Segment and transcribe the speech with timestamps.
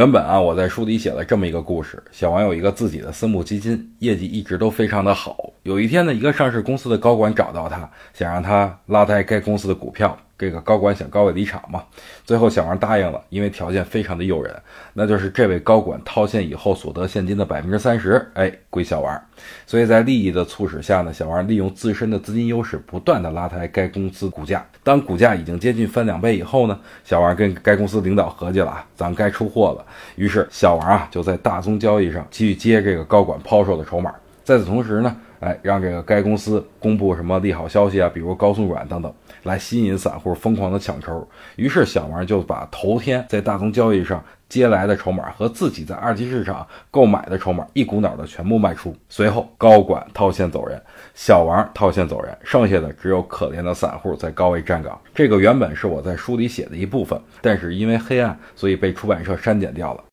[0.00, 5.52] 原本啊，我在书里写了这么一个故事：小王有一个自己的私募基金，业绩一直都非常的好。
[5.62, 10.16] 有一天呢，一个上市公司的高管找到他，想让他拉抬该公司的股票。
[10.40, 11.84] 这个高管想高位离场嘛，
[12.24, 14.56] 最后小王答应了，因为条件非常的诱人，
[14.94, 19.22] 那就是这位高管套现以后所得现金的百分之三十，哎，归小王。
[19.66, 24.66] 所以在利益的促使下呢，小王利用自身的资金优势，不断的拉抬该公司股价。
[24.82, 29.84] 当股价已经接近翻两倍以后呢，小王跟该公司领导合计了啊，咱该出货了。
[30.16, 34.10] 于是小王啊就在大宗交易上去接这个高管抛售的筹码。
[34.50, 39.14] 在此同时呢，哎，让这个该公司公布什么利好消息啊，比如高送转等等，
[39.44, 41.24] 来吸引散户疯狂的抢筹。
[41.54, 48.92] 于是小王就把头天在大宗交易上接来的筹码和自己在二级市场购买的筹码一股脑的全部卖出。
[49.08, 50.82] 随后高管套现走人，
[51.14, 55.00] 小王套现走人，剩下的只有可怜的散户在高位站岗。
[55.14, 60.02] 这个原本是我在书里写的一部分，但是因为黑暗，所以被出版社删减掉了。